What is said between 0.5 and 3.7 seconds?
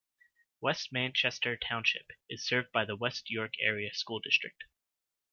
West Manchester Township is served by the West York